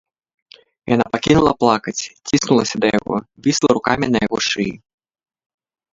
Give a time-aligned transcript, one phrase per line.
[0.95, 3.15] Яна пакінула плакаць, ціснулася да яго,
[3.49, 4.71] вісла рукамі на яго шыі.